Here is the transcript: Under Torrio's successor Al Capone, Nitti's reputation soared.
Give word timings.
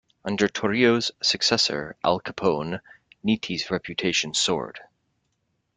Under 0.25 0.47
Torrio's 0.47 1.11
successor 1.21 1.95
Al 2.03 2.19
Capone, 2.21 2.81
Nitti's 3.23 3.69
reputation 3.69 4.33
soared. 4.33 4.79